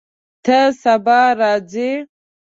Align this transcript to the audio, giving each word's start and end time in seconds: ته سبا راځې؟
ته 0.45 0.57
سبا 0.81 1.19
راځې؟ 1.39 1.89